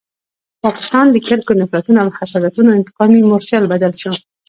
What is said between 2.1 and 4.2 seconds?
حسادتونو انتقامي مورچل بدل شو.